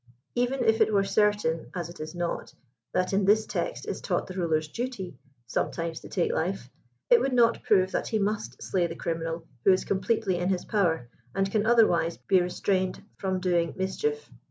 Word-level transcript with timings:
Even 0.33 0.63
if 0.63 0.81
it 0.81 0.91
were 0.91 1.03
certain, 1.03 1.69
as 1.75 1.87
it 1.87 1.99
is 1.99 2.15
not, 2.15 2.55
that 2.91 3.13
in 3.13 3.23
this 3.25 3.45
text 3.45 3.87
is 3.87 4.01
taught 4.01 4.25
the 4.25 4.33
ruler's 4.33 4.67
duty 4.67 5.15
sometimes 5.45 5.99
to 5.99 6.09
take 6.09 6.31
life, 6.33 6.71
it 7.11 7.21
would 7.21 7.33
not 7.33 7.61
prove 7.61 7.91
that 7.91 8.07
he 8.07 8.17
must 8.17 8.63
slay 8.63 8.87
the 8.87 8.95
criminal 8.95 9.45
who 9.63 9.71
is 9.71 9.85
completely 9.85 10.37
in 10.39 10.49
his 10.49 10.65
power, 10.65 11.07
and 11.35 11.51
can 11.51 11.67
otherwise 11.67 12.17
be 12.17 12.41
restrained 12.41 12.99
from 13.17 13.39
doing 13.39 13.75
mischief. 13.77 14.31